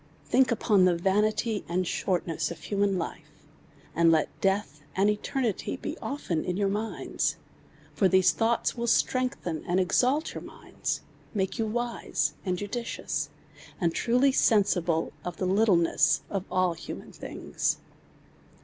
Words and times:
Think 0.25 0.51
upon 0.51 0.85
the 0.85 0.95
vanity 0.95 1.63
and 1.69 1.85
shortness 1.85 2.49
of 2.49 2.57
human 2.59 2.97
life, 2.97 3.29
and 3.93 4.11
let 4.11 4.29
deatli 4.41 4.81
and 4.95 5.11
eternity 5.11 5.77
be 5.77 5.95
often 6.01 6.43
in 6.43 6.57
your 6.57 6.69
minds: 6.69 7.35
for 7.93 8.07
these 8.07 8.33
thonghts 8.33 8.73
will 8.75 8.87
strengthen 8.87 9.63
and 9.65 9.79
exalt 9.79 10.33
your 10.33 10.41
minds, 10.41 11.01
make 11.35 11.59
you 11.59 11.67
wise 11.67 12.33
and 12.43 12.57
judicious, 12.57 13.29
and 13.79 13.93
truly 13.93 14.31
sensible 14.31 15.13
of 15.23 15.37
the 15.37 15.45
littleness 15.45 16.23
of 16.31 16.45
human 16.79 17.11
things. 17.11 17.77